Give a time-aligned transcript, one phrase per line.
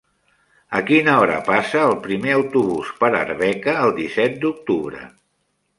[0.77, 5.07] A quina hora passa el primer autobús per Arbeca el disset d'octubre?